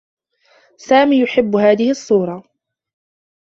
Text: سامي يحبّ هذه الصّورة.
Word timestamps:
سامي 0.77 1.19
يحبّ 1.21 1.55
هذه 1.55 1.91
الصّورة. 1.91 2.43